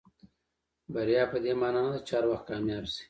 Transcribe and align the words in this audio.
بریا 0.93 1.23
پدې 1.31 1.51
معنا 1.61 1.79
نه 1.85 1.91
ده 1.93 1.99
چې 2.07 2.11
هر 2.17 2.25
وخت 2.31 2.45
کامیاب 2.49 2.85
شئ. 2.93 2.97